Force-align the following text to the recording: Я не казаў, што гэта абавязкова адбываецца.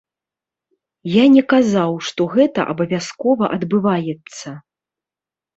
Я 1.15 1.25
не 1.35 1.43
казаў, 1.53 1.91
што 2.09 2.21
гэта 2.35 2.65
абавязкова 2.73 3.51
адбываецца. 3.59 4.59